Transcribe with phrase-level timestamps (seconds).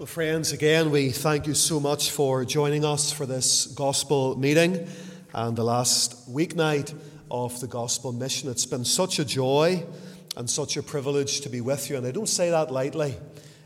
[0.00, 4.88] Well, friends, again, we thank you so much for joining us for this gospel meeting
[5.34, 6.98] and the last weeknight
[7.30, 8.48] of the gospel mission.
[8.48, 9.84] It's been such a joy
[10.38, 13.14] and such a privilege to be with you, and I don't say that lightly.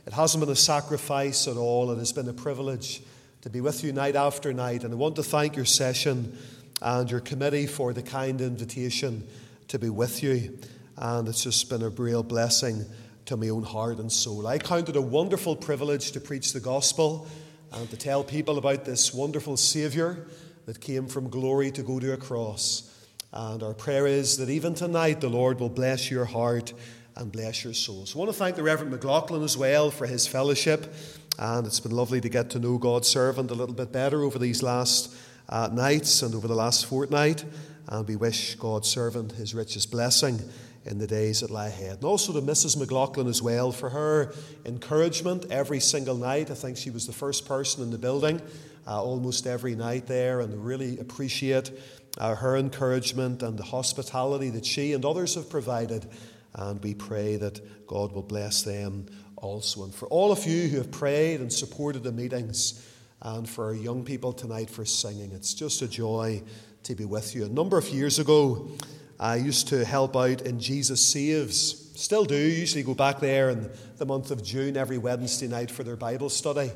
[0.09, 3.03] It hasn't been a sacrifice at all, it has been a privilege
[3.43, 4.83] to be with you night after night.
[4.83, 6.37] And I want to thank your session
[6.83, 9.23] and your committee for the kind invitation
[9.69, 10.59] to be with you.
[10.97, 12.87] And it's just been a real blessing
[13.27, 14.47] to my own heart and soul.
[14.47, 17.27] I count it a wonderful privilege to preach the gospel
[17.73, 20.27] and to tell people about this wonderful Saviour
[20.67, 22.91] that came from glory to go to a cross.
[23.33, 26.73] And our prayer is that even tonight the Lord will bless your heart
[27.17, 28.07] and bless your soul.
[28.07, 30.95] So I want to thank the Reverend McLaughlin as well for his fellowship.
[31.39, 34.39] And it's been lovely to get to know God's servant a little bit better over
[34.39, 35.15] these last
[35.49, 37.45] uh, nights and over the last fortnight.
[37.89, 40.41] And we wish God's servant his richest blessing
[40.85, 41.97] in the days that lie ahead.
[41.97, 42.77] And also to Mrs.
[42.77, 44.35] McLaughlin as well for her
[44.65, 46.51] encouragement every single night.
[46.51, 48.41] I think she was the first person in the building
[48.87, 51.71] uh, almost every night there, and really appreciate
[52.19, 56.07] uh, her encouragement and the hospitality that she and others have provided.
[56.55, 59.85] And we pray that God will bless them also.
[59.85, 62.87] And for all of you who have prayed and supported the meetings,
[63.23, 66.43] and for our young people tonight for singing, it's just a joy
[66.83, 67.45] to be with you.
[67.45, 68.69] A number of years ago,
[69.19, 71.91] I used to help out in Jesus Saves.
[71.95, 75.85] Still do, usually go back there in the month of June every Wednesday night for
[75.85, 76.73] their Bible study.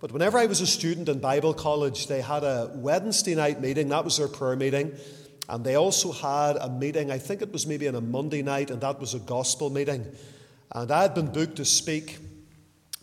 [0.00, 3.88] But whenever I was a student in Bible college, they had a Wednesday night meeting,
[3.88, 4.94] that was their prayer meeting.
[5.48, 8.70] And they also had a meeting, I think it was maybe on a Monday night,
[8.70, 10.06] and that was a gospel meeting.
[10.72, 12.18] And I had been booked to speak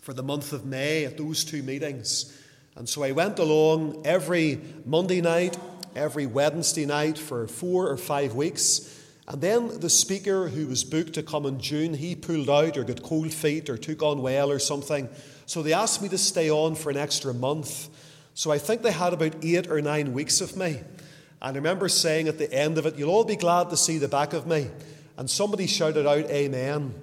[0.00, 2.32] for the month of May at those two meetings.
[2.76, 5.58] And so I went along every Monday night
[5.96, 8.92] every Wednesday night for four or five weeks.
[9.26, 12.84] And then the speaker who was booked to come in June, he pulled out or
[12.84, 15.08] got cold feet or took on well or something.
[15.46, 17.88] So they asked me to stay on for an extra month.
[18.34, 20.80] So I think they had about eight or nine weeks of me.
[21.42, 23.98] And I remember saying at the end of it, You'll all be glad to see
[23.98, 24.68] the back of me.
[25.16, 26.94] And somebody shouted out, Amen.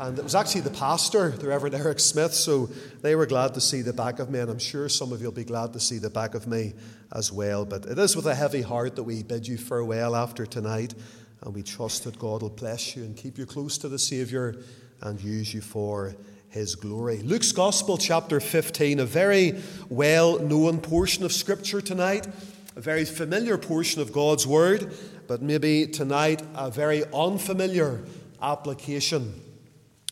[0.00, 2.66] And it was actually the pastor, the Reverend Eric Smith, so
[3.02, 5.26] they were glad to see the back of me, and I'm sure some of you
[5.26, 6.74] will be glad to see the back of me
[7.12, 7.64] as well.
[7.64, 10.94] But it is with a heavy heart that we bid you farewell after tonight,
[11.42, 14.54] and we trust that God will bless you and keep you close to the Saviour
[15.00, 16.14] and use you for
[16.48, 17.18] his glory.
[17.18, 22.28] Luke's Gospel, chapter 15, a very well known portion of Scripture tonight,
[22.76, 24.94] a very familiar portion of God's Word,
[25.26, 28.04] but maybe tonight a very unfamiliar
[28.40, 29.42] application.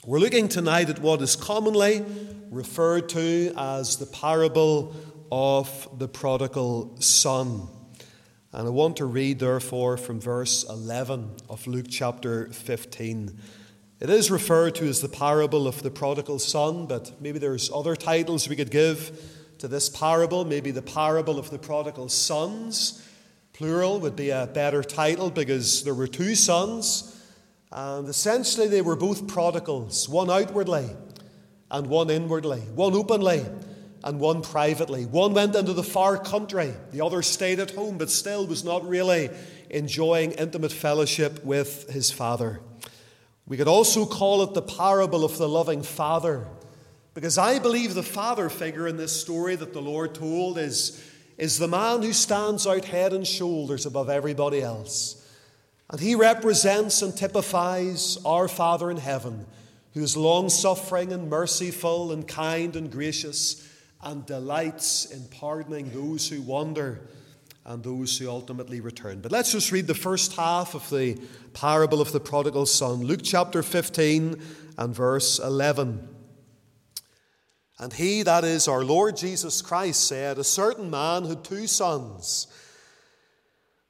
[0.06, 2.04] We're looking tonight at what is commonly
[2.52, 4.94] referred to as the parable
[5.32, 7.66] of the prodigal son.
[8.52, 13.36] And I want to read, therefore, from verse 11 of Luke chapter 15.
[13.98, 17.96] It is referred to as the parable of the prodigal son, but maybe there's other
[17.96, 19.10] titles we could give
[19.58, 20.44] to this parable.
[20.44, 23.04] Maybe the parable of the prodigal sons,
[23.52, 27.12] plural, would be a better title because there were two sons.
[27.72, 30.88] And essentially, they were both prodigals, one outwardly
[31.70, 33.44] and one inwardly, one openly
[34.04, 35.04] and one privately.
[35.04, 38.88] One went into the far country, the other stayed at home, but still was not
[38.88, 39.30] really
[39.68, 42.60] enjoying intimate fellowship with his father.
[43.46, 46.46] We could also call it the parable of the loving father,
[47.14, 51.02] because I believe the father figure in this story that the Lord told is,
[51.36, 55.15] is the man who stands out head and shoulders above everybody else.
[55.90, 59.46] And he represents and typifies our Father in heaven,
[59.94, 63.68] who is long suffering and merciful and kind and gracious
[64.02, 67.08] and delights in pardoning those who wander
[67.64, 69.20] and those who ultimately return.
[69.20, 71.18] But let's just read the first half of the
[71.52, 74.40] parable of the prodigal son, Luke chapter 15
[74.78, 76.08] and verse 11.
[77.78, 82.46] And he, that is our Lord Jesus Christ, said, A certain man had two sons.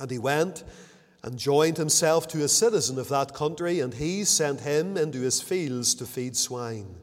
[0.00, 0.64] And he went
[1.22, 5.40] and joined himself to a citizen of that country, and he sent him into his
[5.40, 6.96] fields to feed swine.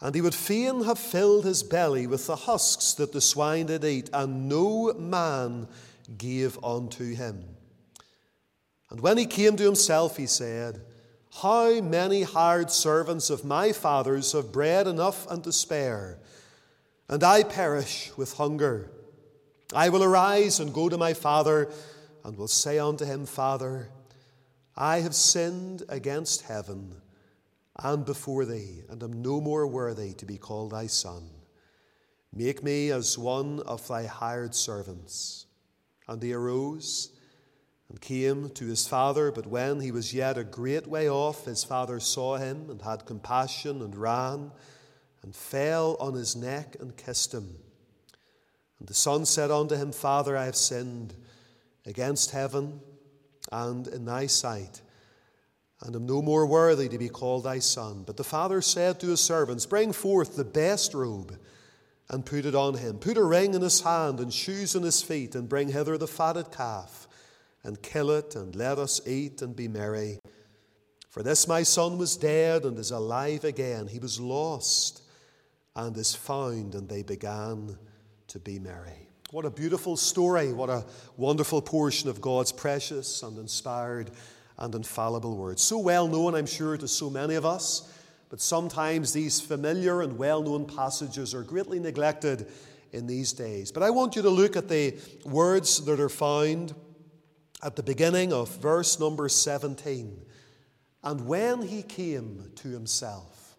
[0.00, 3.84] And he would fain have filled his belly with the husks that the swine did
[3.84, 5.66] eat, and no man
[6.18, 7.44] gave unto him.
[8.90, 10.82] And when he came to himself, he said,
[11.40, 16.18] How many hired servants of my father's have bread enough and to spare,
[17.08, 18.90] and I perish with hunger?
[19.72, 21.70] I will arise and go to my father,
[22.24, 23.88] and will say unto him, Father,
[24.76, 27.00] I have sinned against heaven
[27.78, 31.30] and before thee, and am no more worthy to be called thy son.
[32.32, 35.46] Make me as one of thy hired servants.
[36.08, 37.10] And he arose
[37.88, 41.64] and came to his father, but when he was yet a great way off, his
[41.64, 44.50] father saw him and had compassion and ran
[45.22, 47.56] and fell on his neck and kissed him.
[48.84, 51.14] And the son said unto him, Father, I have sinned
[51.86, 52.82] against heaven
[53.50, 54.82] and in thy sight
[55.80, 58.02] and am no more worthy to be called thy son.
[58.06, 61.38] But the father said to his servants, Bring forth the best robe
[62.10, 62.98] and put it on him.
[62.98, 66.06] Put a ring in his hand and shoes in his feet, and bring hither the
[66.06, 67.08] fatted calf,
[67.62, 70.18] and kill it, and let us eat and be merry.
[71.08, 73.86] For this my son was dead and is alive again.
[73.86, 75.00] He was lost
[75.74, 77.78] and is found, and they began
[78.34, 79.06] to be merry.
[79.30, 80.52] What a beautiful story.
[80.52, 80.84] What a
[81.16, 84.10] wonderful portion of God's precious and inspired
[84.58, 85.62] and infallible words.
[85.62, 87.92] So well known, I'm sure, to so many of us,
[88.30, 92.48] but sometimes these familiar and well known passages are greatly neglected
[92.90, 93.70] in these days.
[93.70, 96.74] But I want you to look at the words that are found
[97.62, 100.20] at the beginning of verse number 17.
[101.04, 103.54] And when he came to himself,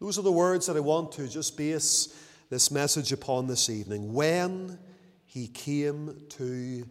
[0.00, 4.12] those are the words that I want to just base this message upon this evening.
[4.12, 4.78] When
[5.26, 6.88] he came to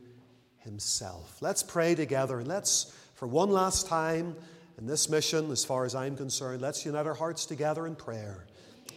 [0.60, 1.38] himself.
[1.42, 4.36] Let's pray together and let's for one last time
[4.78, 8.46] in this mission, as far as I'm concerned, let's unite our hearts together in prayer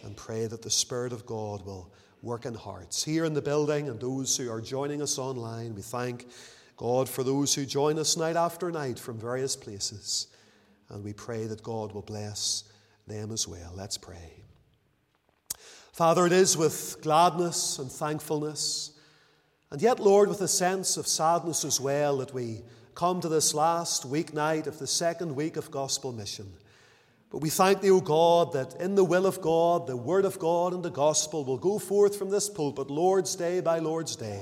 [0.03, 1.91] and pray that the Spirit of God will
[2.21, 3.03] work in hearts.
[3.03, 6.27] Here in the building and those who are joining us online, we thank
[6.77, 10.27] God for those who join us night after night from various places.
[10.89, 12.63] And we pray that God will bless
[13.07, 13.73] them as well.
[13.75, 14.40] Let's pray.
[16.01, 18.89] Father, it is with gladness and thankfulness,
[19.69, 22.63] and yet, Lord, with a sense of sadness as well, that we
[22.95, 26.51] come to this last weeknight of the second week of gospel mission.
[27.29, 30.39] But we thank Thee, O God, that in the will of God, the Word of
[30.39, 34.41] God and the gospel will go forth from this pulpit, Lord's Day by Lord's Day.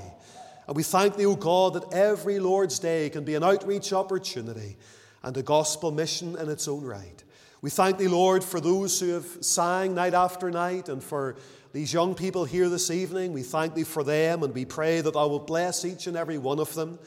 [0.65, 4.77] And we thank Thee, O God, that every Lord's Day can be an outreach opportunity
[5.23, 7.21] and a gospel mission in its own right.
[7.61, 11.35] We thank Thee, Lord, for those who have sang night after night and for
[11.73, 13.33] these young people here this evening.
[13.33, 16.37] We thank Thee for them and we pray that Thou will bless each and every
[16.37, 16.99] one of them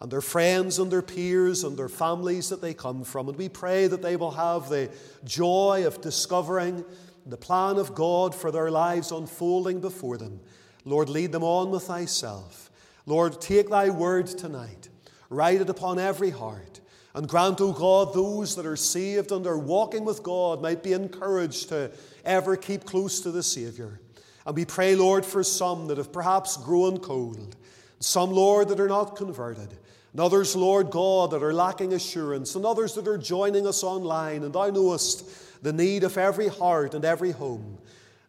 [0.00, 3.28] and their friends and their peers and their families that they come from.
[3.28, 4.90] And we pray that they will have the
[5.24, 6.84] joy of discovering
[7.26, 10.40] the plan of God for their lives unfolding before them.
[10.84, 12.70] Lord, lead them on with thyself.
[13.06, 14.88] Lord, take thy word tonight,
[15.30, 16.80] write it upon every heart,
[17.16, 20.92] and grant, O God, those that are saved and are walking with God might be
[20.92, 21.90] encouraged to
[22.24, 23.98] ever keep close to the Saviour.
[24.46, 27.56] And we pray, Lord, for some that have perhaps grown cold,
[27.98, 29.76] some, Lord, that are not converted
[30.16, 34.44] and others, Lord God, that are lacking assurance, and others that are joining us online.
[34.44, 37.76] And thou knowest the need of every heart and every home.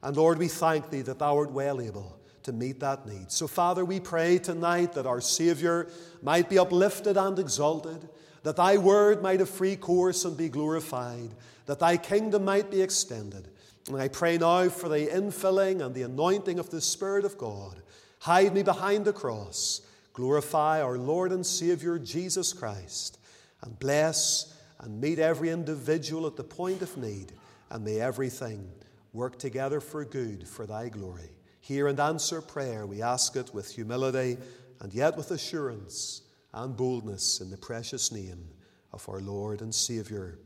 [0.04, 3.32] And Lord, we thank thee that thou art well able to meet that need.
[3.32, 5.88] So, Father, we pray tonight that our Savior
[6.22, 8.10] might be uplifted and exalted,
[8.44, 11.30] that thy word might have free course and be glorified,
[11.66, 13.48] that thy kingdom might be extended.
[13.88, 17.82] And I pray now for the infilling and the anointing of the Spirit of God.
[18.20, 19.82] Hide me behind the cross
[20.18, 23.20] glorify our Lord and Savior Jesus Christ,
[23.62, 27.34] and bless and meet every individual at the point of need,
[27.70, 28.68] and may everything
[29.14, 31.30] work together for good for thy glory.
[31.62, 32.88] Hear and answer prayer.
[32.88, 34.38] We ask it with humility
[34.80, 36.24] and yet with assurance
[36.54, 38.48] and boldness in the precious name
[38.94, 40.40] of our Lord and Savior,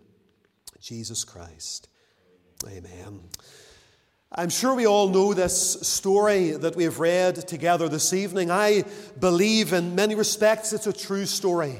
[0.79, 1.87] Jesus Christ.
[2.67, 3.21] Amen.
[4.33, 8.49] I'm sure we all know this story that we've read together this evening.
[8.49, 8.85] I
[9.19, 11.79] believe in many respects it's a true story.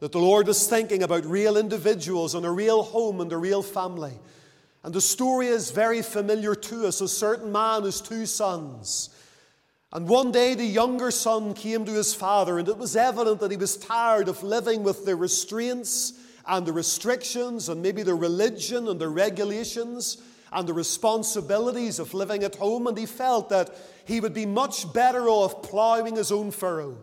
[0.00, 3.62] That the Lord was thinking about real individuals and a real home and a real
[3.62, 4.18] family.
[4.82, 7.00] And the story is very familiar to us.
[7.00, 9.10] A certain man has two sons.
[9.92, 13.50] And one day the younger son came to his father, and it was evident that
[13.50, 16.14] he was tired of living with the restraints
[16.46, 20.16] and the restrictions and maybe the religion and the regulations
[20.50, 23.70] and the responsibilities of living at home, and he felt that
[24.04, 26.96] he would be much better off ploughing his own furrow.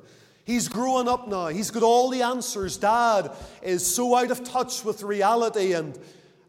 [0.43, 1.47] He's growing up now.
[1.47, 2.77] He's got all the answers.
[2.77, 3.31] Dad
[3.61, 5.97] is so out of touch with reality, and,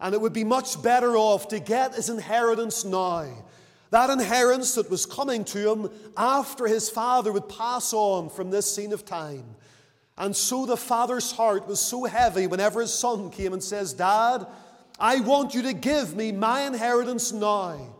[0.01, 3.27] and it would be much better off to get his inheritance now.
[3.91, 8.73] That inheritance that was coming to him after his father would pass on from this
[8.73, 9.45] scene of time.
[10.17, 14.47] And so the father's heart was so heavy whenever his son came and says, Dad,
[14.99, 17.95] I want you to give me my inheritance now.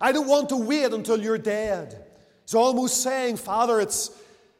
[0.00, 2.04] I don't want to wait until you're dead.
[2.44, 4.10] He's almost saying, Father, it's,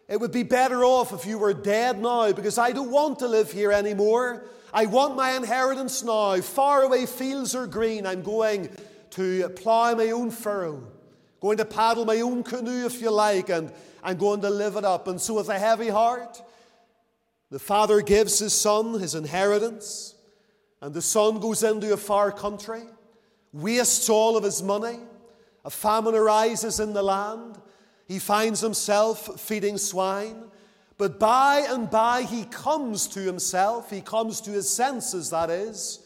[0.06, 3.26] it would be better off if you were dead now because I don't want to
[3.26, 4.44] live here anymore.
[4.72, 6.40] I want my inheritance now.
[6.40, 8.06] Far away fields are green.
[8.06, 8.68] I'm going
[9.10, 10.82] to plough my own furrow,
[11.40, 13.72] going to paddle my own canoe if you like, and
[14.02, 15.08] I'm going to live it up.
[15.08, 16.42] And so, with a heavy heart,
[17.50, 20.14] the father gives his son his inheritance,
[20.80, 22.82] and the son goes into a far country,
[23.52, 24.98] wastes all of his money.
[25.64, 27.58] A famine arises in the land.
[28.06, 30.44] He finds himself feeding swine.
[30.96, 33.90] But by and by, he comes to himself.
[33.90, 36.00] He comes to his senses, that is.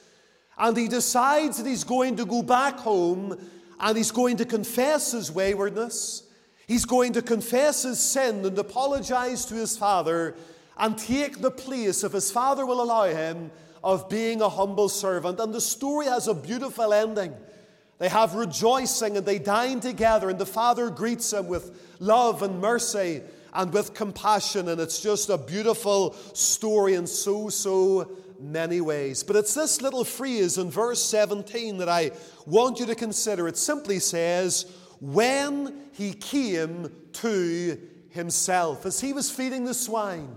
[0.59, 3.38] And he decides that he's going to go back home
[3.80, 6.23] and he's going to confess his waywardness.
[6.66, 10.35] He's going to confess his sin and apologize to his father
[10.78, 13.50] and take the place, if his father will allow him,
[13.85, 15.40] of being a humble servant.
[15.40, 17.35] And the story has a beautiful ending.
[17.99, 22.61] They have rejoicing and they dine together, and the father greets him with love and
[22.61, 24.68] mercy and with compassion.
[24.68, 28.11] And it's just a beautiful story and so, so
[28.42, 29.22] many ways.
[29.22, 32.11] But it's this little phrase in verse 17 that I
[32.46, 33.49] want you to consider.
[33.49, 34.66] It simply says,
[35.00, 37.78] When he came to
[38.11, 40.37] himself, as he was feeding the swine,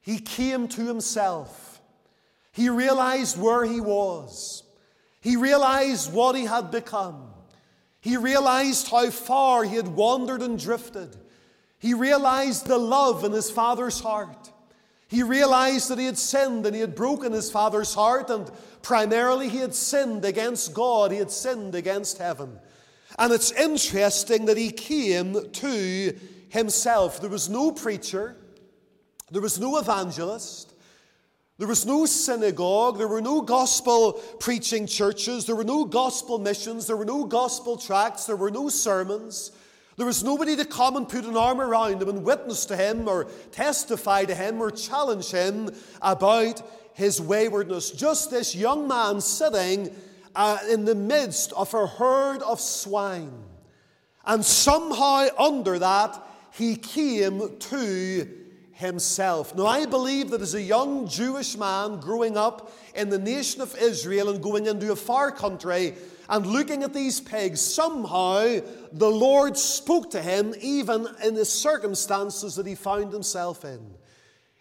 [0.00, 1.80] he came to himself.
[2.52, 4.62] He realized where he was.
[5.20, 7.30] He realized what he had become.
[8.00, 11.16] He realized how far he had wandered and drifted.
[11.78, 14.50] He realized the love in his father's heart.
[15.08, 18.50] He realized that he had sinned and he had broken his father's heart, and
[18.82, 22.58] primarily he had sinned against God, he had sinned against heaven.
[23.18, 26.18] And it's interesting that he came to
[26.50, 27.20] himself.
[27.20, 28.36] There was no preacher,
[29.30, 30.74] there was no evangelist,
[31.56, 36.86] there was no synagogue, there were no gospel preaching churches, there were no gospel missions,
[36.86, 39.52] there were no gospel tracts, there were no sermons.
[39.98, 43.08] There was nobody to come and put an arm around him and witness to him
[43.08, 46.62] or testify to him or challenge him about
[46.94, 47.90] his waywardness.
[47.90, 49.92] Just this young man sitting
[50.36, 53.42] uh, in the midst of a herd of swine.
[54.24, 58.28] And somehow under that, he came to
[58.74, 59.56] himself.
[59.56, 63.76] Now, I believe that as a young Jewish man growing up in the nation of
[63.76, 65.94] Israel and going into a far country,
[66.28, 68.60] and looking at these pigs, somehow
[68.92, 73.94] the Lord spoke to him even in the circumstances that he found himself in.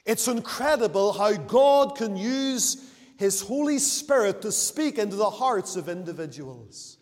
[0.06, 5.90] It's incredible how God can use his Holy Spirit to speak into the hearts of
[5.90, 6.98] individuals.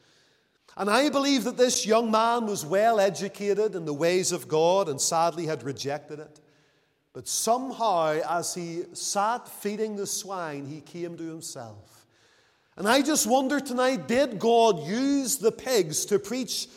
[0.78, 4.90] And I believe that this young man was well educated in the ways of God
[4.90, 6.40] and sadly had rejected it.
[7.14, 11.95] But somehow, as he sat feeding the swine, he came to himself.
[12.78, 16.68] And I just wonder tonight did God use the pigs to preach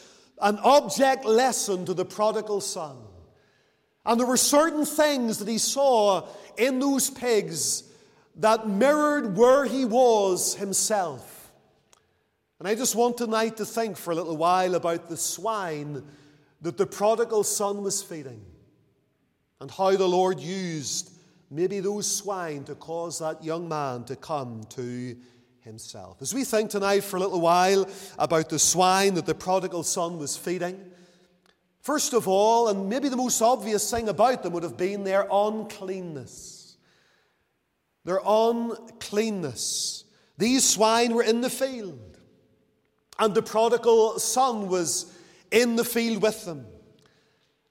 [0.41, 2.97] an object lesson to the prodigal son?
[4.07, 6.27] And there were certain things that he saw
[6.57, 7.83] in those pigs
[8.37, 11.51] that mirrored where he was himself.
[12.61, 16.03] And I just want tonight to think for a little while about the swine
[16.63, 18.45] that the prodigal son was feeding
[19.61, 21.13] and how the Lord used
[21.51, 25.17] maybe those swine to cause that young man to come to
[25.69, 26.21] himself.
[26.21, 27.87] As we think tonight for a little while
[28.19, 30.91] about the swine that the prodigal son was feeding,
[31.83, 35.29] first of all, and maybe the most obvious thing about them would have been their
[35.31, 36.77] uncleanness.
[38.05, 40.05] Their uncleanness.
[40.39, 42.19] These swine were in the field,
[43.19, 45.13] and the prodigal son was
[45.51, 46.67] in the field with them.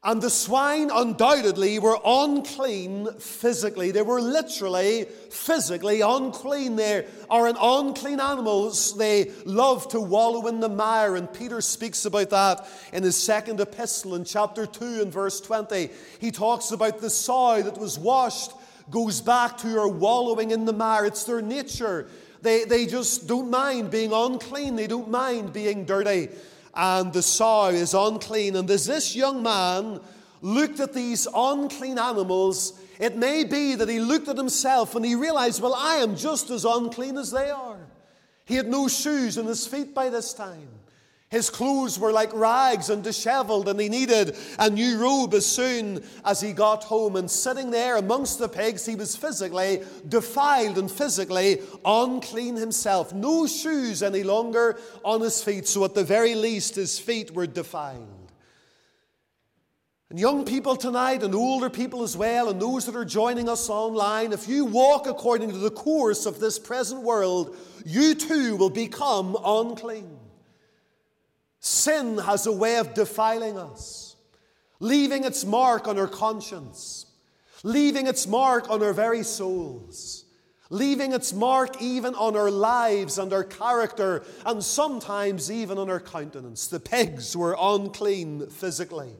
[0.03, 3.89] And the swine undoubtedly were unclean physically.
[3.89, 6.75] They were literally physically unclean.
[6.75, 8.95] They are an unclean animals.
[8.95, 11.15] They love to wallow in the mire.
[11.15, 15.89] And Peter speaks about that in his second epistle in chapter 2 and verse 20.
[16.19, 18.51] He talks about the sow that was washed
[18.89, 21.05] goes back to her wallowing in the mire.
[21.05, 22.07] It's their nature.
[22.41, 24.75] They, they just don't mind being unclean.
[24.75, 26.29] They don't mind being dirty
[26.77, 28.55] and the sow is unclean.
[28.55, 29.99] And as this young man
[30.41, 35.15] looked at these unclean animals, it may be that he looked at himself and he
[35.15, 37.79] realized, well, I am just as unclean as they are.
[38.45, 40.69] He had no shoes on his feet by this time.
[41.29, 46.01] His clothes were like rags and disheveled, and he needed a new robe as soon
[46.23, 47.17] as he got home.
[47.17, 53.13] And sitting there amongst the pigs, he was physically defiled and physically unclean himself.
[53.13, 57.47] No shoes any longer on his feet, so at the very least, his feet were
[57.47, 58.31] defiled.
[60.09, 63.69] And young people tonight, and older people as well, and those that are joining us
[63.69, 68.69] online, if you walk according to the course of this present world, you too will
[68.69, 70.17] become unclean.
[71.67, 74.15] Sin has a way of defiling us,
[74.79, 77.07] leaving its mark on our conscience,
[77.61, 80.23] leaving its mark on our very souls,
[80.69, 85.99] leaving its mark even on our lives and our character, and sometimes even on our
[85.99, 86.67] countenance.
[86.67, 89.11] The pigs were unclean physically.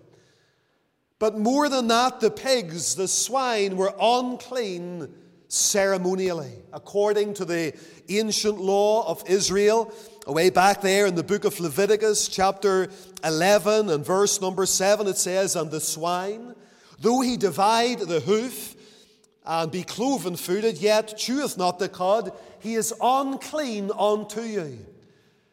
[1.20, 5.14] But more than that, the pigs, the swine, were unclean
[5.50, 7.74] ceremonially, according to the
[8.08, 9.94] ancient law of Israel.
[10.28, 12.90] Away back there in the book of Leviticus, chapter
[13.24, 16.54] 11 and verse number 7, it says, And the swine,
[17.00, 18.76] though he divide the hoof
[19.46, 24.86] and be cloven footed, yet cheweth not the cud, he is unclean unto you.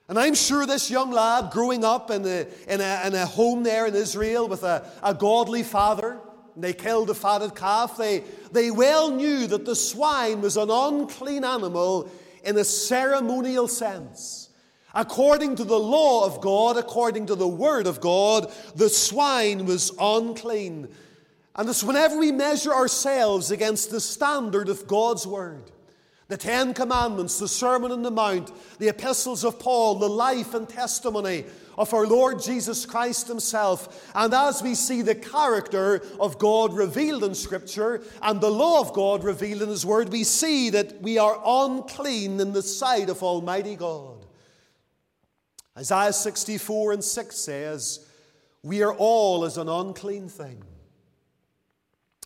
[0.08, 3.62] And I'm sure this young lad growing up in a, in a, in a home
[3.62, 6.18] there in Israel with a, a godly father,
[6.56, 11.44] they killed a fatted calf, they, they well knew that the swine was an unclean
[11.44, 12.10] animal
[12.42, 14.43] in a ceremonial sense.
[14.94, 19.92] According to the law of God, according to the word of God, the swine was
[19.98, 20.88] unclean.
[21.56, 25.70] And it's whenever we measure ourselves against the standard of God's word,
[26.28, 30.68] the Ten Commandments, the Sermon on the Mount, the epistles of Paul, the life and
[30.68, 31.44] testimony
[31.76, 34.10] of our Lord Jesus Christ Himself.
[34.14, 38.92] And as we see the character of God revealed in Scripture and the law of
[38.92, 43.22] God revealed in His Word, we see that we are unclean in the sight of
[43.22, 44.23] Almighty God.
[45.76, 48.06] Isaiah 64 and 6 says,
[48.62, 50.62] We are all as an unclean thing,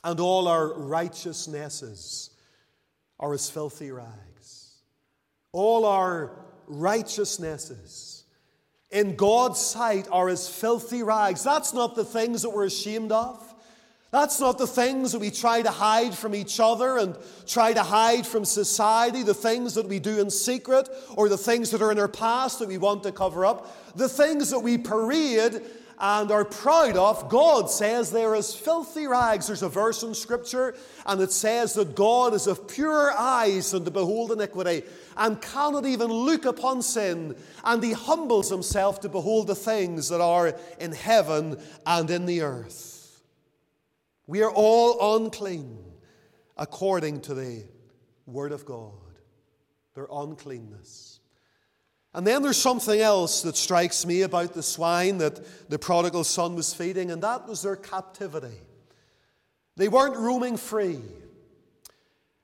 [0.05, 2.31] and all our righteousnesses
[3.19, 4.77] are as filthy rags.
[5.53, 6.33] All our
[6.67, 8.25] righteousnesses
[8.91, 11.43] in God's sight are as filthy rags.
[11.43, 13.48] That's not the things that we're ashamed of.
[14.11, 17.15] That's not the things that we try to hide from each other and
[17.47, 21.71] try to hide from society, the things that we do in secret or the things
[21.73, 24.79] that are in our past that we want to cover up, the things that we
[24.79, 25.61] parade
[26.01, 29.49] and are proud of, God says they're as filthy rags.
[29.49, 33.85] There's a verse in Scripture, and it says that God is of purer eyes than
[33.85, 34.85] to behold iniquity,
[35.17, 40.21] and cannot even look upon sin, and he humbles himself to behold the things that
[40.21, 42.88] are in heaven and in the earth.
[44.29, 45.79] We are all unclean
[46.59, 47.65] according to the
[48.27, 48.93] Word of God,
[49.95, 51.21] their uncleanness.
[52.13, 56.55] And then there's something else that strikes me about the swine that the prodigal son
[56.57, 58.59] was feeding, and that was their captivity.
[59.77, 61.01] They weren't roaming free.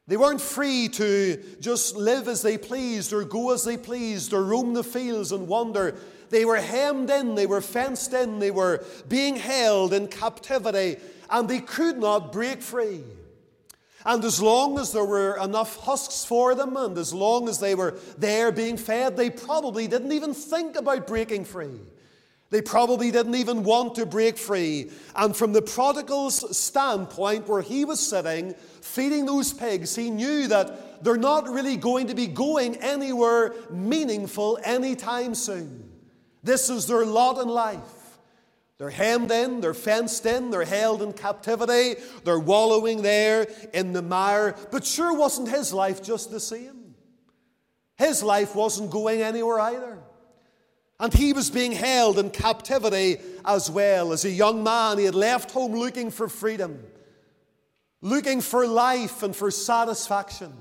[0.07, 4.42] They weren't free to just live as they pleased or go as they pleased or
[4.42, 5.97] roam the fields and wander.
[6.31, 10.97] They were hemmed in, they were fenced in, they were being held in captivity,
[11.30, 13.02] and they could not break free.
[14.06, 17.74] And as long as there were enough husks for them, and as long as they
[17.74, 21.80] were there being fed, they probably didn't even think about breaking free.
[22.50, 24.90] They probably didn't even want to break free.
[25.16, 31.02] And from the prodigal's standpoint, where he was sitting, feeding those pigs, he knew that
[31.02, 35.90] they're not really going to be going anywhere meaningful anytime soon.
[36.42, 38.03] This is their lot in life.
[38.78, 44.02] They're hemmed in, they're fenced in, they're held in captivity, they're wallowing there in the
[44.02, 44.56] mire.
[44.72, 46.94] But sure wasn't his life just the same.
[47.96, 49.98] His life wasn't going anywhere either.
[50.98, 54.12] And he was being held in captivity as well.
[54.12, 56.82] As a young man, he had left home looking for freedom,
[58.00, 60.52] looking for life and for satisfaction.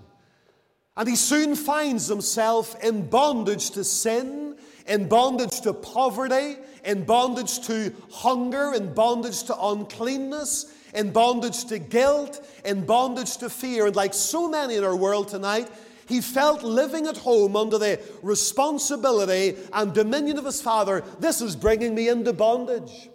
[0.96, 7.66] And he soon finds himself in bondage to sin, in bondage to poverty, in bondage
[7.68, 13.88] to hunger, in bondage to uncleanness, in bondage to guilt, in bondage to fear.
[13.88, 15.70] And like so many in our world tonight,
[16.08, 21.04] he felt living at home under the responsibility and dominion of his father.
[21.20, 23.10] This is bringing me into bondage.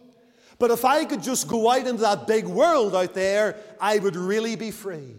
[0.58, 4.16] But if I could just go out into that big world out there, I would
[4.16, 5.14] really be free.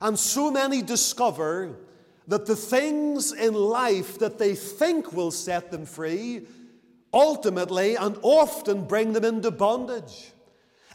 [0.00, 1.76] And so many discover
[2.28, 6.46] that the things in life that they think will set them free
[7.14, 10.32] ultimately and often bring them into bondage.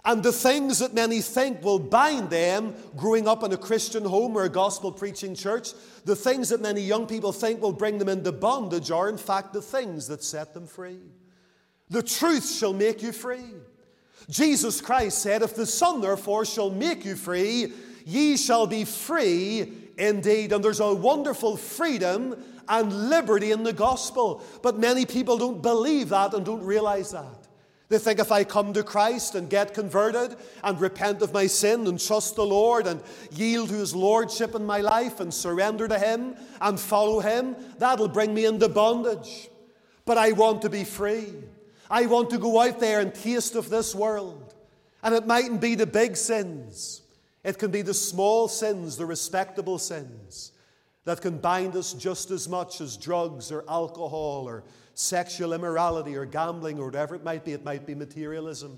[0.06, 4.38] And the things that many think will bind them growing up in a Christian home
[4.38, 5.70] or a gospel preaching church,
[6.06, 9.54] the things that many young people think will bring them into bondage are, in fact,
[9.54, 11.00] the things that set them free.
[11.90, 13.56] The truth shall make you free.
[14.30, 17.74] Jesus Christ said, If the Son therefore shall make you free,
[18.06, 20.54] ye shall be free indeed.
[20.54, 24.44] And there's a wonderful freedom and liberty in the gospel.
[24.62, 27.48] But many people don't believe that and don't realize that.
[27.90, 31.88] They think if I come to Christ and get converted and repent of my sin
[31.88, 33.02] and trust the Lord and
[33.32, 38.08] yield to His Lordship in my life and surrender to Him and follow Him, that'll
[38.08, 39.50] bring me into bondage.
[40.06, 41.34] But I want to be free.
[41.90, 44.54] I want to go out there and taste of this world.
[45.02, 47.02] And it mightn't be the big sins,
[47.44, 50.52] it can be the small sins, the respectable sins
[51.10, 56.24] that can bind us just as much as drugs or alcohol or sexual immorality or
[56.24, 57.52] gambling or whatever it might be.
[57.52, 58.78] It might be materialism,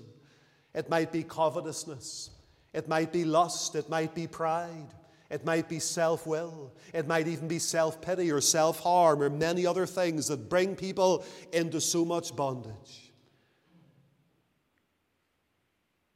[0.72, 2.30] it might be covetousness,
[2.72, 4.94] it might be lust, it might be pride.
[5.28, 6.74] It might be self will.
[6.92, 10.74] It might even be self pity or self harm or many other things that bring
[10.74, 13.12] people into so much bondage.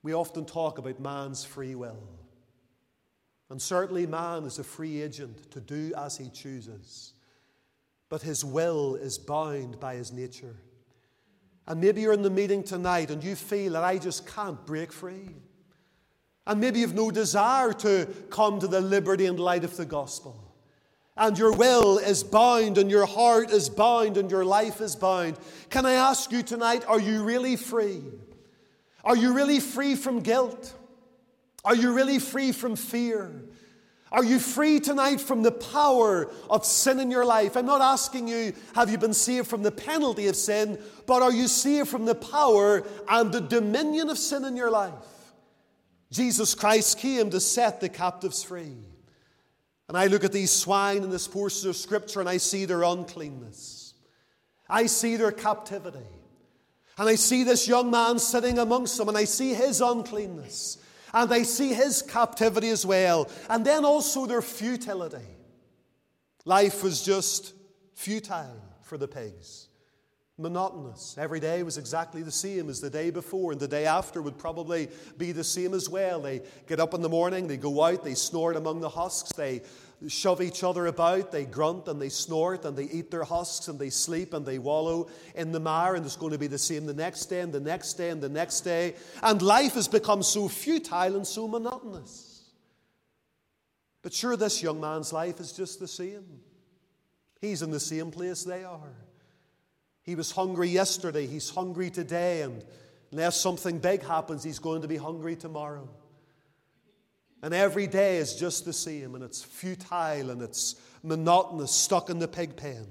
[0.03, 2.26] We often talk about man's free will.
[3.49, 7.15] And certainly, man is a free agent to do as he chooses
[8.09, 10.57] but his will is bound by his nature.
[11.67, 14.93] And maybe you're in the meeting tonight and you feel that I just can't break
[14.93, 15.31] free.
[16.47, 20.55] And maybe you've no desire to come to the liberty and light of the gospel.
[21.17, 25.39] And your will is bound, and your heart is bound, and your life is bound.
[25.71, 28.03] Can I ask you tonight, are you really free?
[29.03, 30.75] Are you really free from guilt?
[31.67, 33.29] Are you really free from fear?
[34.13, 37.57] Are you free tonight from the power of sin in your life?
[37.57, 41.33] I'm not asking you, have you been saved from the penalty of sin, but are
[41.33, 44.95] you saved from the power and the dominion of sin in your life?
[46.13, 48.77] Jesus Christ came to set the captives free.
[49.89, 52.85] And I look at these swine in this portion of Scripture and I see their
[52.85, 53.95] uncleanness.
[54.69, 55.99] I see their captivity.
[56.97, 60.79] And I see this young man sitting amongst them and I see his uncleanness
[61.17, 65.27] and they see his captivity as well, and then also their futility.
[66.45, 67.55] Life was just
[67.95, 69.69] futile for the pigs,
[70.37, 71.17] monotonous.
[71.19, 74.37] Every day was exactly the same as the day before, and the day after would
[74.37, 76.21] probably be the same as well.
[76.21, 79.63] They get up in the morning, they go out, they snort among the husks, they
[80.09, 83.79] shove each other about, they grunt and they snort and they eat their husks and
[83.79, 86.87] they sleep and they wallow in the mire, and it's going to be the same
[86.87, 88.95] the next day and the next day and the next day.
[89.23, 92.51] And life has become so futile and so monotonous.
[94.03, 96.25] But sure, this young man's life is just the same.
[97.41, 98.95] He's in the same place they are.
[100.03, 102.65] He was hungry yesterday, he's hungry today, and
[103.11, 105.89] unless something big happens, he's going to be hungry tomorrow.
[107.47, 112.19] And every day is just the same, and it's futile and it's monotonous, stuck in
[112.19, 112.89] the pig pen,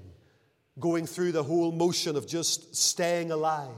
[0.80, 3.68] going through the whole motion of just staying alive.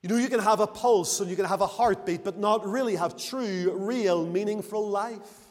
[0.00, 2.66] You know, you can have a pulse and you can have a heartbeat, but not
[2.66, 5.50] really have true, real, meaningful life.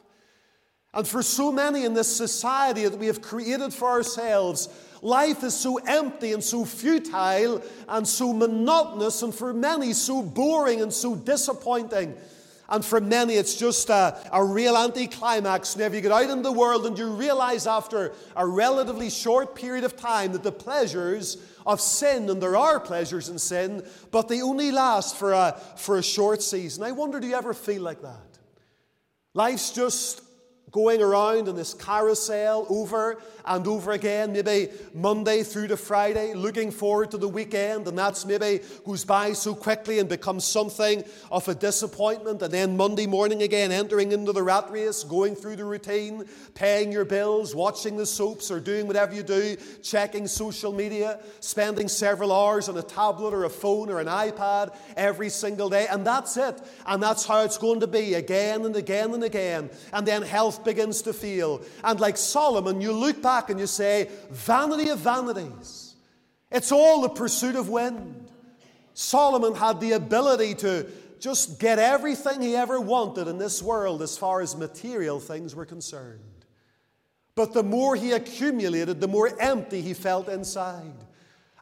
[0.96, 4.68] And for so many in this society that we have created for ourselves,
[5.04, 10.82] life is so empty and so futile and so monotonous, and for many so boring
[10.82, 12.18] and so disappointing
[12.72, 15.76] and for many, it's just a, a real anticlimax.
[15.76, 19.84] Whenever you get out in the world and you realize after a relatively short period
[19.84, 24.42] of time that the pleasures of sin, and there are pleasures in sin, but they
[24.42, 26.84] only last for a, for a short season.
[26.84, 28.40] I wonder, do you ever feel like that?
[29.34, 30.22] Life's just
[30.72, 36.72] going around in this carousel over and over again, maybe Monday through to Friday, looking
[36.72, 41.48] forward to the weekend, and that's maybe goes by so quickly and becomes something of
[41.48, 42.42] a disappointment.
[42.42, 46.92] And then Monday morning again, entering into the rat race, going through the routine, paying
[46.92, 52.32] your bills, watching the soaps, or doing whatever you do, checking social media, spending several
[52.32, 56.38] hours on a tablet or a phone or an iPad every single day, and that's
[56.38, 56.62] it.
[56.86, 59.70] And that's how it's going to be again and again and again.
[59.92, 61.62] And then health begins to feel.
[61.84, 65.96] And like Solomon, you look back back and you say, Vanity of vanities.
[66.52, 68.30] It's all the pursuit of wind.
[68.94, 70.86] Solomon had the ability to
[71.20, 75.66] just get everything he ever wanted in this world as far as material things were
[75.66, 76.20] concerned.
[77.36, 81.06] But the more he accumulated, the more empty he felt inside.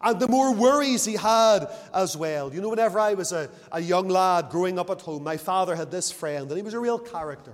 [0.01, 2.51] And the more worries he had as well.
[2.51, 5.75] You know, whenever I was a, a young lad growing up at home, my father
[5.75, 7.53] had this friend, and he was a real character.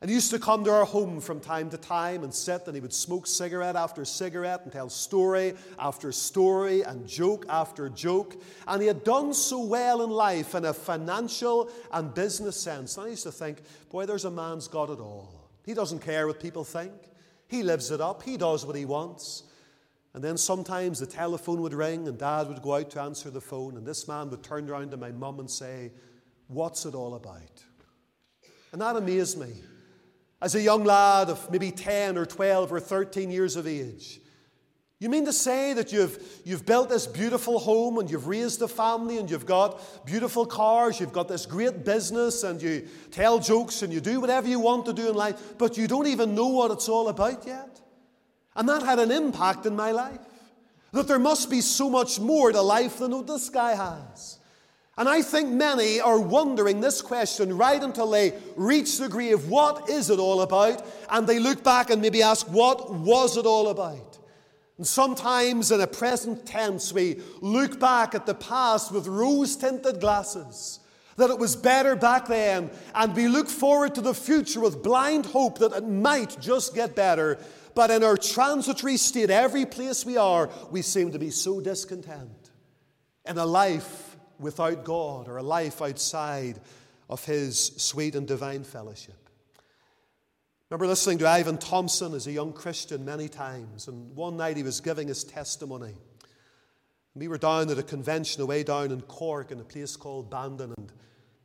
[0.00, 2.74] And he used to come to our home from time to time and sit, and
[2.74, 8.40] he would smoke cigarette after cigarette and tell story after story and joke after joke.
[8.68, 12.98] And he had done so well in life in a financial and business sense.
[12.98, 15.50] And I used to think, boy, there's a man's got it all.
[15.64, 16.92] He doesn't care what people think,
[17.48, 19.44] he lives it up, he does what he wants.
[20.12, 23.40] And then sometimes the telephone would ring, and dad would go out to answer the
[23.40, 25.92] phone, and this man would turn around to my mum and say,
[26.48, 27.64] What's it all about?
[28.72, 29.52] And that amazed me.
[30.40, 34.20] As a young lad of maybe 10 or 12 or 13 years of age,
[34.98, 38.68] You mean to say that you've, you've built this beautiful home and you've raised a
[38.68, 43.82] family and you've got beautiful cars, you've got this great business and you tell jokes
[43.82, 46.46] and you do whatever you want to do in life, but you don't even know
[46.46, 47.78] what it's all about yet?
[48.54, 50.20] And that had an impact in my life.
[50.92, 54.35] That there must be so much more to life than what this guy has.
[54.98, 59.90] And I think many are wondering this question right until they reach the grave what
[59.90, 60.86] is it all about?
[61.10, 64.18] And they look back and maybe ask, what was it all about?
[64.78, 70.00] And sometimes in a present tense, we look back at the past with rose tinted
[70.00, 70.80] glasses,
[71.16, 75.26] that it was better back then, and we look forward to the future with blind
[75.26, 77.38] hope that it might just get better.
[77.74, 82.50] But in our transitory state, every place we are, we seem to be so discontent
[83.26, 84.05] in a life
[84.38, 86.60] without God or a life outside
[87.08, 89.26] of His sweet and divine fellowship
[90.70, 94.64] remember listening to Ivan Thompson as a young Christian many times, and one night he
[94.64, 95.94] was giving his testimony.
[97.14, 100.74] We were down at a convention away down in Cork in a place called Bandon,
[100.76, 100.92] and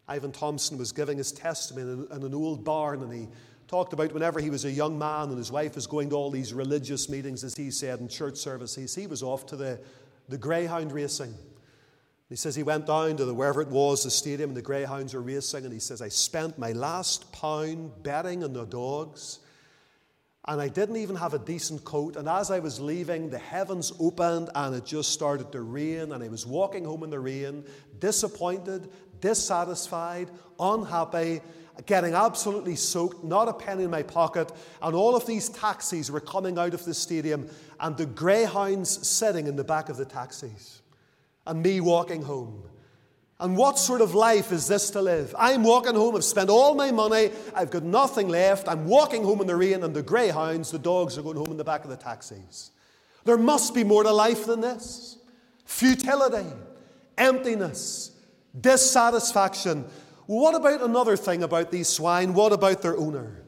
[0.07, 3.27] Ivan Thompson was giving his testimony in an old barn, and he
[3.67, 6.31] talked about whenever he was a young man and his wife was going to all
[6.31, 9.79] these religious meetings, as he said, in church services, he was off to the,
[10.29, 11.35] the greyhound racing.
[12.31, 15.13] He says he went down to the, wherever it was, the stadium, and the greyhounds
[15.13, 19.39] were racing, and he says, I spent my last pound betting on the dogs,
[20.45, 22.15] and I didn't even have a decent coat.
[22.15, 26.23] And as I was leaving, the heavens opened, and it just started to rain, and
[26.23, 27.65] I was walking home in the rain,
[27.99, 28.89] disappointed,
[29.19, 31.41] dissatisfied, unhappy,
[31.85, 34.49] getting absolutely soaked, not a penny in my pocket,
[34.81, 37.49] and all of these taxis were coming out of the stadium,
[37.81, 40.80] and the greyhounds sitting in the back of the taxis
[41.51, 42.63] and me walking home.
[43.41, 45.35] And what sort of life is this to live?
[45.37, 48.69] I'm walking home, I've spent all my money, I've got nothing left.
[48.69, 51.57] I'm walking home in the rain, and the greyhounds, the dogs, are going home in
[51.57, 52.71] the back of the taxis.
[53.25, 55.17] There must be more to life than this
[55.65, 56.47] futility,
[57.17, 58.11] emptiness,
[58.59, 59.83] dissatisfaction.
[60.27, 62.33] What about another thing about these swine?
[62.33, 63.43] What about their owner?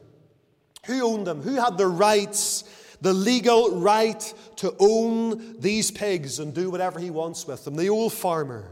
[0.84, 1.40] Who owned them?
[1.40, 2.64] Who had the rights
[3.04, 7.76] the legal right to own these pigs and do whatever he wants with them.
[7.76, 8.64] The old farmer.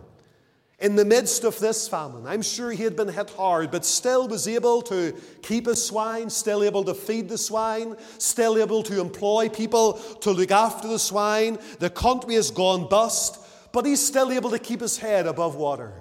[0.78, 4.26] In the midst of this famine, I'm sure he had been hit hard, but still
[4.26, 9.02] was able to keep his swine, still able to feed the swine, still able to
[9.02, 9.92] employ people
[10.22, 11.58] to look after the swine.
[11.78, 13.38] The country has gone bust,
[13.70, 15.92] but he's still able to keep his head above water.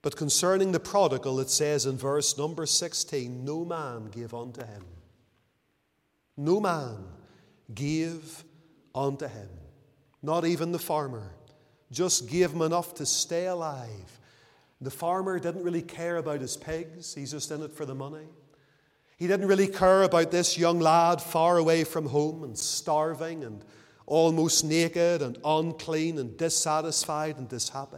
[0.00, 4.95] But concerning the prodigal, it says in verse number 16 no man gave unto him.
[6.36, 7.04] No man
[7.74, 8.44] gave
[8.94, 9.48] unto him,
[10.22, 11.32] not even the farmer,
[11.90, 14.20] just gave him enough to stay alive.
[14.80, 18.28] The farmer didn't really care about his pigs, he's just in it for the money.
[19.16, 23.64] He didn't really care about this young lad far away from home and starving and
[24.04, 27.96] almost naked and unclean and dissatisfied and dishappy.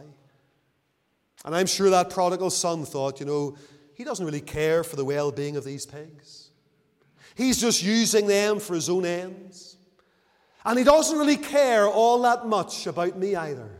[1.43, 3.57] And I'm sure that prodigal son thought, you know,
[3.93, 6.38] he doesn't really care for the well being of these pigs.
[7.39, 9.77] He's just using them for his own ends.
[10.65, 13.71] And he doesn't really care all that much about me either.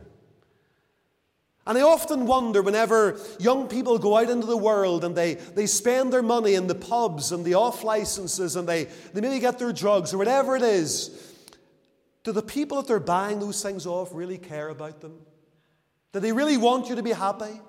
[1.66, 5.66] And I often wonder whenever young people go out into the world and they, they
[5.66, 9.58] spend their money in the pubs and the off licenses and they, they maybe get
[9.58, 11.10] their drugs or whatever it is,
[12.24, 15.18] do the people that they're buying those things off really care about them?
[16.14, 17.60] Do they really want you to be happy?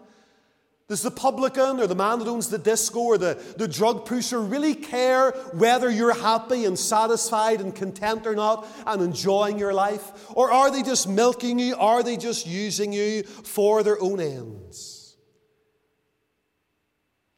[0.92, 4.42] Does the publican or the man that owns the disco or the, the drug pusher
[4.42, 10.12] really care whether you're happy and satisfied and content or not and enjoying your life?
[10.36, 11.78] Or are they just milking you?
[11.78, 15.16] Are they just using you for their own ends?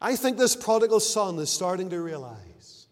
[0.00, 2.88] I think this prodigal son is starting to realize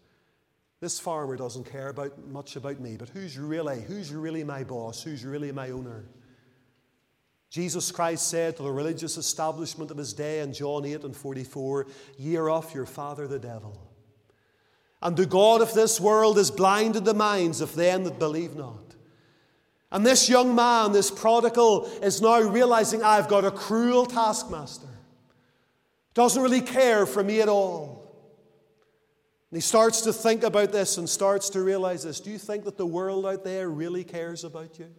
[0.79, 5.03] this farmer doesn't care about much about me, but who's really, who's really my boss?
[5.03, 6.05] Who's really my owner?
[7.53, 11.85] Jesus Christ said to the religious establishment of his day in John 8 and 44,
[12.17, 13.79] Ye are off your father the devil.
[15.03, 18.95] And the God of this world has blinded the minds of them that believe not.
[19.91, 24.87] And this young man, this prodigal, is now realizing I've got a cruel taskmaster.
[26.15, 28.17] Doesn't really care for me at all.
[29.51, 32.19] And he starts to think about this and starts to realize this.
[32.19, 34.89] Do you think that the world out there really cares about you?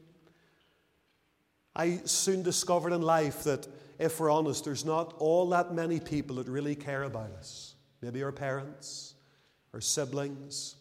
[1.76, 3.66] I soon discovered in life that,
[3.98, 7.74] if we're honest, there's not all that many people that really care about us.
[8.00, 9.14] Maybe our parents,
[9.72, 10.76] our siblings,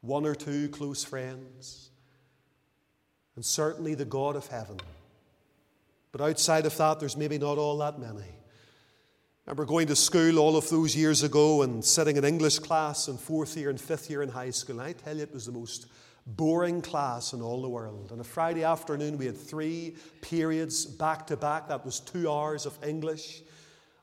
[0.00, 1.90] one or two close friends,
[3.34, 4.78] and certainly the God of heaven.
[6.12, 8.20] But outside of that, there's maybe not all that many.
[9.46, 13.08] I remember going to school all of those years ago and sitting in English class
[13.08, 14.80] in fourth year and fifth year in high school.
[14.80, 15.86] And I tell you, it was the most
[16.26, 18.10] boring class in all the world.
[18.12, 21.68] On a Friday afternoon, we had three periods back to back.
[21.68, 23.42] That was two hours of English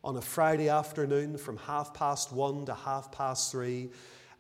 [0.04, 3.92] on a Friday afternoon from half past one to half past three.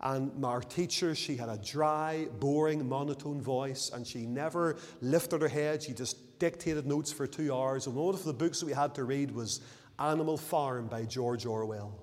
[0.01, 5.47] And our teacher, she had a dry, boring, monotone voice, and she never lifted her
[5.47, 5.81] head.
[5.83, 7.87] She just dictated notes for two hours.
[7.87, 9.61] And one of the books that we had to read was
[9.99, 12.02] Animal Farm by George Orwell.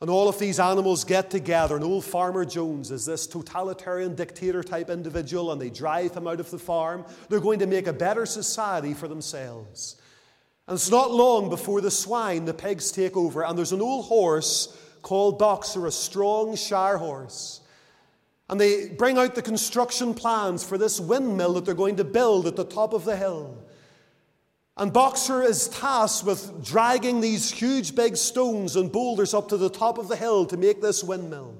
[0.00, 4.62] And all of these animals get together, and old Farmer Jones is this totalitarian dictator
[4.62, 7.06] type individual, and they drive him out of the farm.
[7.30, 9.96] They're going to make a better society for themselves.
[10.66, 14.04] And it's not long before the swine, the pigs, take over, and there's an old
[14.04, 17.62] horse called Boxer, a strong Shire horse.
[18.50, 22.46] And they bring out the construction plans for this windmill that they're going to build
[22.46, 23.65] at the top of the hill.
[24.78, 29.70] And Boxer is tasked with dragging these huge big stones and boulders up to the
[29.70, 31.54] top of the hill to make this windmill.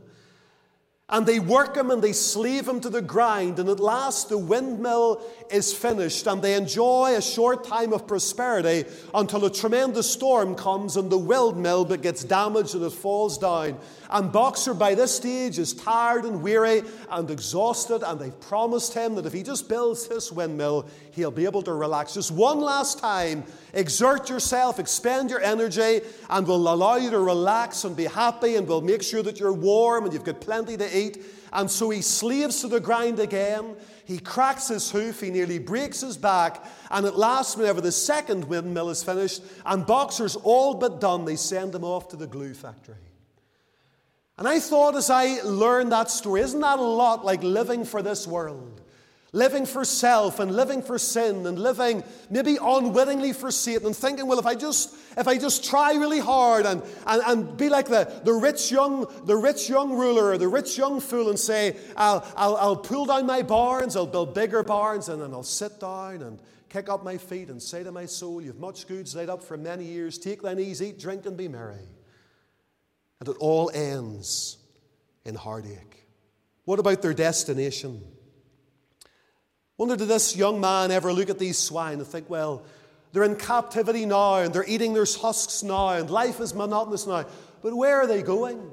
[1.08, 4.38] And they work him and they slave him to the grind, and at last the
[4.38, 10.56] windmill is finished, and they enjoy a short time of prosperity until a tremendous storm
[10.56, 13.78] comes and the windmill gets damaged and it falls down.
[14.10, 19.14] And Boxer, by this stage, is tired and weary and exhausted, and they've promised him
[19.14, 22.14] that if he just builds this windmill, he'll be able to relax.
[22.14, 27.84] Just one last time, exert yourself, expend your energy, and we'll allow you to relax
[27.84, 30.84] and be happy, and we'll make sure that you're warm and you've got plenty to
[30.84, 30.95] eat.
[31.52, 33.76] And so he slaves to the grind again.
[34.04, 38.44] He cracks his hoof, he nearly breaks his back, and at last, whenever the second
[38.44, 42.54] windmill is finished and Boxer's all but done, they send him off to the glue
[42.54, 42.94] factory.
[44.38, 48.02] And I thought as I learned that story, isn't that a lot like living for
[48.02, 48.75] this world?
[49.36, 54.26] Living for self and living for sin and living maybe unwittingly for Satan and thinking,
[54.26, 57.86] well, if I just if I just try really hard and, and, and be like
[57.86, 61.76] the, the rich young the rich young ruler or the rich young fool and say,
[61.98, 65.80] I'll, I'll, I'll pull down my barns, I'll build bigger barns, and then I'll sit
[65.80, 69.28] down and kick up my feet and say to my soul, You've much goods laid
[69.28, 71.88] up for many years, take thine ease, eat, drink, and be merry.
[73.20, 74.56] And it all ends
[75.26, 76.06] in heartache.
[76.64, 78.02] What about their destination?
[79.78, 82.62] Wonder did this young man ever look at these swine and think, well,
[83.12, 87.26] they're in captivity now and they're eating their husks now and life is monotonous now.
[87.62, 88.70] But where are they going?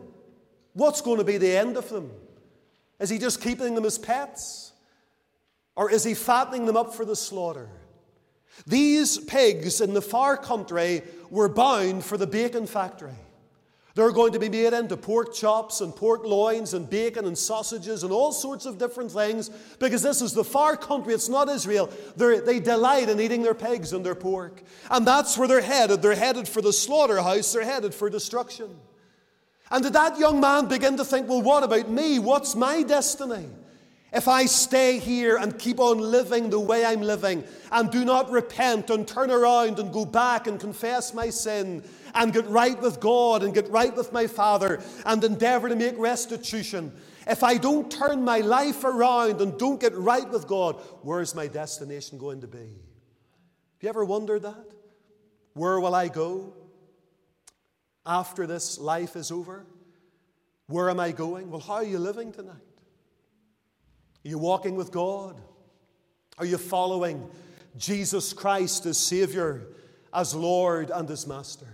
[0.74, 2.12] What's going to be the end of them?
[3.00, 4.72] Is he just keeping them as pets?
[5.76, 7.70] Or is he fattening them up for the slaughter?
[8.68, 13.16] These pigs in the far country were bound for the bacon factory.
[13.95, 18.01] They're going to be made into pork chops and pork loins and bacon and sausages
[18.03, 21.13] and all sorts of different things because this is the far country.
[21.13, 21.91] It's not Israel.
[22.15, 24.63] They're, they delight in eating their pigs and their pork.
[24.89, 26.01] And that's where they're headed.
[26.01, 28.75] They're headed for the slaughterhouse, they're headed for destruction.
[29.69, 32.17] And did that young man begin to think, well, what about me?
[32.17, 33.47] What's my destiny?
[34.12, 38.29] If I stay here and keep on living the way I'm living and do not
[38.29, 42.99] repent and turn around and go back and confess my sin and get right with
[42.99, 46.91] God and get right with my Father and endeavor to make restitution,
[47.28, 51.47] if I don't turn my life around and don't get right with God, where's my
[51.47, 52.58] destination going to be?
[52.58, 54.71] Have you ever wondered that?
[55.54, 56.54] Where will I go
[58.06, 59.65] after this life is over?
[60.67, 61.49] Where am I going?
[61.49, 62.56] Well, how are you living tonight?
[64.26, 65.39] Are you walking with God?
[66.38, 67.30] Are you following
[67.78, 69.67] Jesus Christ as Savior,
[70.13, 71.67] as Lord, and as Master?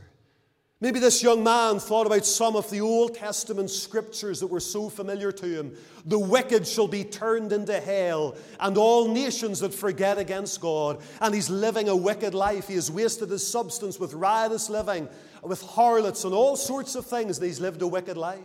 [0.82, 4.88] Maybe this young man thought about some of the Old Testament scriptures that were so
[4.88, 5.76] familiar to him.
[6.06, 11.02] The wicked shall be turned into hell, and all nations that forget against God.
[11.20, 12.70] And he's living a wicked life.
[12.70, 15.10] He has wasted his substance with riotous living,
[15.44, 18.40] with harlots, and all sorts of things, he's lived a wicked life.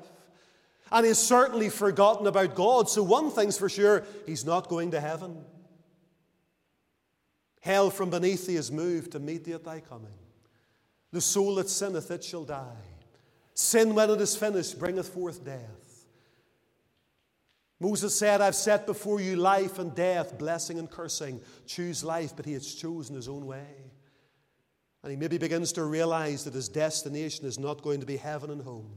[0.90, 2.88] And he's certainly forgotten about God.
[2.88, 5.44] So, one thing's for sure he's not going to heaven.
[7.60, 10.12] Hell from beneath thee is moved to meet thee at thy coming.
[11.14, 12.82] The soul that sinneth, it shall die.
[13.54, 16.06] Sin, when it is finished, bringeth forth death.
[17.78, 21.40] Moses said, I've set before you life and death, blessing and cursing.
[21.66, 23.92] Choose life, but he has chosen his own way.
[25.04, 28.50] And he maybe begins to realize that his destination is not going to be heaven
[28.50, 28.90] and home.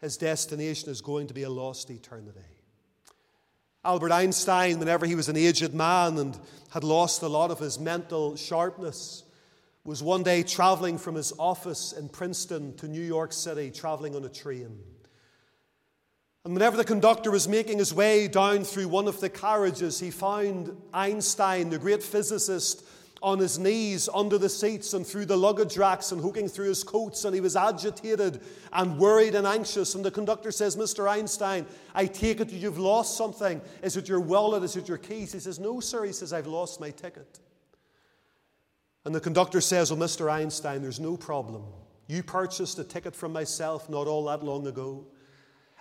[0.00, 2.38] His destination is going to be a lost eternity.
[3.84, 6.38] Albert Einstein, whenever he was an aged man and
[6.70, 9.24] had lost a lot of his mental sharpness,
[9.84, 14.24] was one day traveling from his office in Princeton to New York City, traveling on
[14.24, 14.78] a train.
[16.44, 20.10] And whenever the conductor was making his way down through one of the carriages, he
[20.10, 22.84] found Einstein, the great physicist,
[23.22, 26.82] on his knees under the seats and through the luggage racks and hooking through his
[26.82, 28.40] coats, and he was agitated
[28.72, 29.94] and worried and anxious.
[29.94, 31.08] And the conductor says, Mr.
[31.08, 31.64] Einstein,
[31.94, 33.60] I take it you've lost something.
[33.82, 34.64] Is it your wallet?
[34.64, 35.32] Is it your keys?
[35.32, 36.04] He says, No, sir.
[36.04, 37.38] He says, I've lost my ticket.
[39.04, 40.30] And the conductor says, Well, Mr.
[40.30, 41.64] Einstein, there's no problem.
[42.06, 45.06] You purchased a ticket from myself not all that long ago.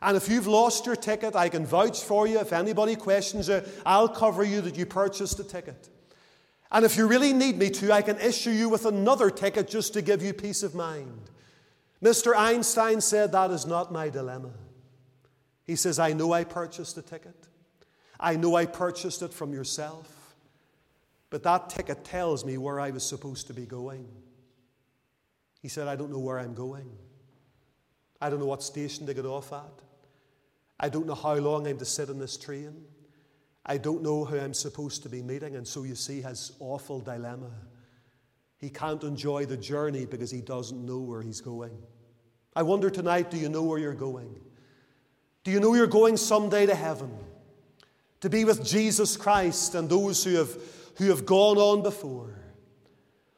[0.02, 2.40] And if you've lost your ticket, I can vouch for you.
[2.40, 5.90] If anybody questions you, I'll cover you that you purchased the ticket.
[6.72, 9.94] And if you really need me to, I can issue you with another ticket just
[9.94, 11.30] to give you peace of mind.
[12.02, 12.36] Mr.
[12.36, 14.52] Einstein said, That is not my dilemma.
[15.66, 17.36] He says, I know I purchased a ticket.
[18.20, 20.21] I know I purchased it from yourself.
[21.32, 24.06] But that ticket tells me where I was supposed to be going.
[25.62, 26.92] He said, I don't know where I'm going.
[28.22, 29.82] I don't know what station to get off at.
[30.80, 32.84] I don't know how long I'm to sit in this train.
[33.66, 35.56] I don't know who I'm supposed to be meeting.
[35.56, 37.52] And so you see his awful dilemma.
[38.58, 41.78] He can't enjoy the journey because he doesn't know where he's going.
[42.56, 44.36] I wonder tonight do you know where you're going?
[45.44, 47.12] Do you know you're going someday to heaven?
[48.22, 50.56] To be with Jesus Christ and those who have,
[50.98, 52.40] who have gone on before?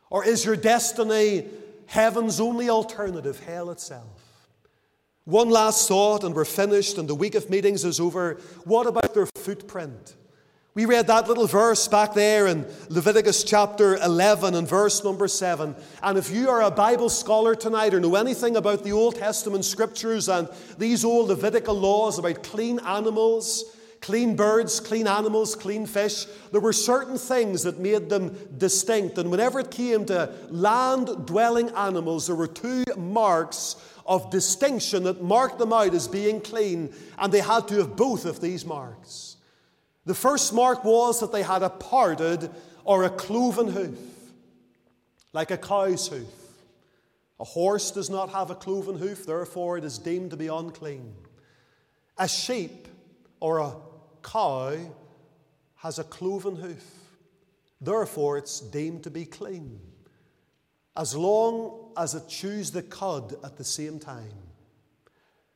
[0.10, 1.48] Or is your destiny
[1.88, 4.24] heaven's only alternative, hell itself?
[5.26, 8.42] One last thought, and we're finished, and the week of meetings is over.
[8.66, 10.16] What about their footprint?
[10.76, 15.76] We read that little verse back there in Leviticus chapter 11 and verse number 7.
[16.02, 19.66] And if you are a Bible scholar tonight or know anything about the Old Testament
[19.66, 23.73] scriptures and these old Levitical laws about clean animals,
[24.04, 29.18] clean birds, clean animals, clean fish, there were certain things that made them distinct.
[29.18, 35.24] And whenever it came to land dwelling animals, there were two marks of distinction that
[35.24, 39.38] marked them out as being clean, and they had to have both of these marks.
[40.06, 42.52] The first mark was that they had a parted
[42.84, 43.98] or a cloven hoof,
[45.32, 46.28] like a cow's hoof.
[47.40, 51.16] A horse does not have a cloven hoof, therefore it is deemed to be unclean.
[52.18, 52.90] A sheep
[53.40, 53.74] or a
[54.24, 54.78] cow
[55.76, 56.84] has a cloven hoof,
[57.80, 59.80] therefore it's deemed to be clean
[60.96, 64.32] as long as it chews the cud at the same time.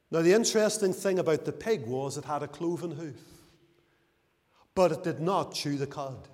[0.10, 3.22] Now, the interesting thing about the pig was it had a cloven hoof,
[4.74, 6.28] but it did not chew the cud.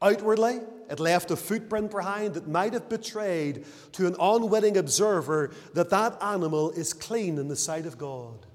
[0.00, 5.90] Outwardly, it left a footprint behind that might have betrayed to an unwitting observer that
[5.90, 8.46] that animal is clean in the sight of God.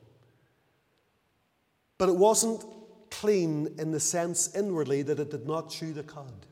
[2.02, 2.66] But it wasn't
[3.12, 6.48] clean in the sense inwardly that it did not chew the cud.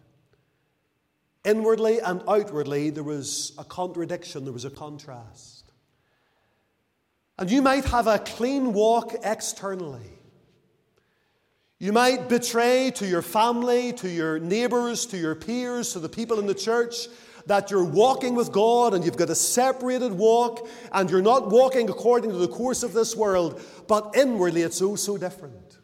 [1.44, 5.72] Inwardly and outwardly, there was a contradiction, there was a contrast.
[7.40, 10.20] And you might have a clean walk externally.
[11.80, 16.38] You might betray to your family, to your neighbors, to your peers, to the people
[16.38, 17.08] in the church
[17.50, 21.90] that you're walking with God and you've got a separated walk and you're not walking
[21.90, 25.80] according to the course of this world, but inwardly it's oh so different.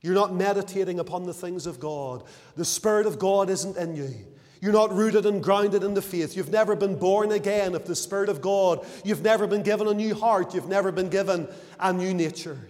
[0.00, 2.22] You're not meditating upon the things of God.
[2.56, 4.14] The Spirit of God isn't in you.
[4.60, 6.36] You're not rooted and grounded in the faith.
[6.36, 8.86] You've never been born again of the Spirit of God.
[9.04, 10.54] You've never been given a new heart.
[10.54, 11.48] You've never been given
[11.80, 12.60] a new nature.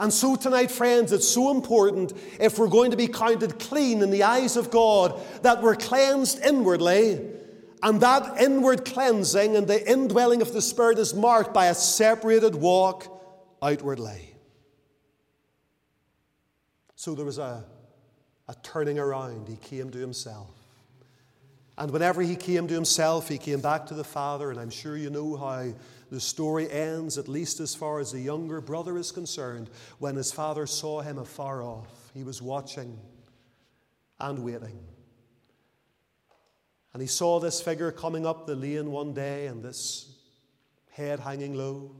[0.00, 4.10] And so, tonight, friends, it's so important if we're going to be counted clean in
[4.10, 7.20] the eyes of God that we're cleansed inwardly,
[7.82, 12.54] and that inward cleansing and the indwelling of the Spirit is marked by a separated
[12.54, 13.06] walk
[13.62, 14.34] outwardly.
[16.96, 17.62] So there was a,
[18.48, 19.48] a turning around.
[19.48, 20.48] He came to himself.
[21.76, 24.50] And whenever he came to himself, he came back to the Father.
[24.50, 25.72] And I'm sure you know how
[26.10, 30.32] the story ends, at least as far as the younger brother is concerned, when his
[30.32, 32.10] father saw him afar off.
[32.12, 32.98] He was watching
[34.18, 34.78] and waiting.
[36.92, 40.12] And he saw this figure coming up the lane one day, and this
[40.90, 41.94] head hanging low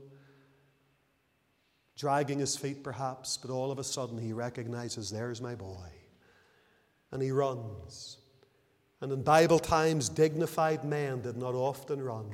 [2.01, 5.85] dragging his feet perhaps, but all of a sudden he recognizes, There's my boy.
[7.11, 8.17] And he runs.
[9.01, 12.33] And in Bible times, dignified men did not often run.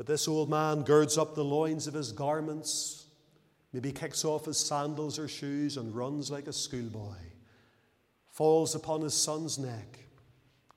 [0.00, 3.04] But this old man girds up the loins of his garments,
[3.70, 7.18] maybe kicks off his sandals or shoes, and runs like a schoolboy,
[8.30, 9.98] falls upon his son's neck,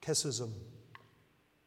[0.02, 0.52] kisses him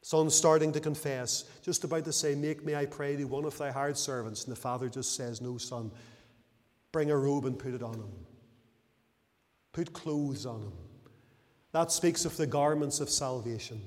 [0.04, 3.58] Son starting to confess, just about to say, Make me, I pray thee, one of
[3.58, 4.44] thy hired servants.
[4.44, 5.90] And the father just says, No, son,
[6.92, 8.12] bring a robe and put it on him.
[9.74, 10.74] Put clothes on him.
[11.72, 13.82] That speaks of the garments of salvation.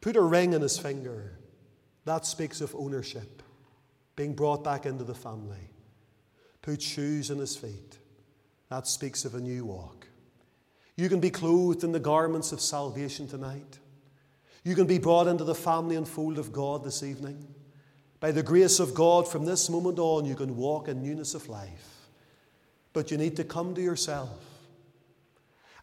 [0.00, 1.38] Put a ring in his finger.
[2.04, 3.42] That speaks of ownership,
[4.16, 5.70] being brought back into the family.
[6.60, 7.98] Put shoes on his feet.
[8.70, 10.06] That speaks of a new walk.
[10.96, 13.78] You can be clothed in the garments of salvation tonight.
[14.64, 17.46] You can be brought into the family and fold of God this evening.
[18.20, 21.48] By the grace of God, from this moment on, you can walk in newness of
[21.48, 22.08] life.
[22.92, 24.38] But you need to come to yourself.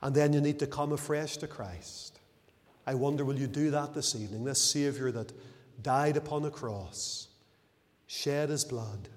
[0.02, 2.20] And then you need to come afresh to Christ.
[2.88, 4.46] I wonder, will you do that this evening?
[4.46, 5.34] This Savior that
[5.82, 7.28] died upon a cross,
[8.08, 9.10] shed his blood,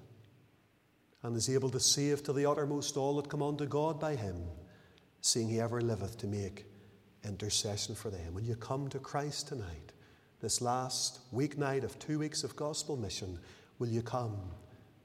[1.21, 4.43] and is able to save to the uttermost all that come unto God by him,
[5.21, 6.65] seeing he ever liveth to make
[7.23, 8.33] intercession for them.
[8.33, 9.93] When you come to Christ tonight,
[10.41, 13.39] this last week night of two weeks of gospel mission,
[13.79, 14.37] will you come,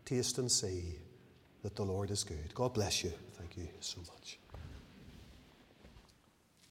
[0.04, 0.96] taste and see
[1.62, 2.52] that the Lord is good?
[2.54, 3.12] God bless you.
[3.34, 4.38] Thank you so much.